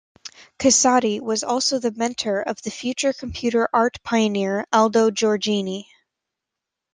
Casati 0.57 1.21
was 1.21 1.43
also 1.43 1.77
the 1.77 1.91
mentor 1.91 2.41
of 2.41 2.59
the 2.63 2.71
future 2.71 3.13
computer 3.13 3.69
art 3.71 4.01
pioneer 4.01 4.65
Aldo 4.73 5.11
Giorgini. 5.11 5.89